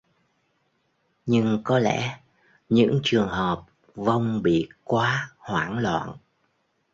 [1.25, 2.19] Nhưng có lẽ
[2.69, 3.63] những trường hợp
[3.95, 6.13] vong bị quá hoảng loạn